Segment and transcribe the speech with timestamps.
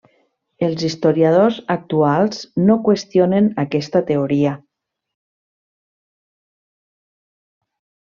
[0.67, 4.57] Els historiadors actuals no qüestionen aquesta teoria.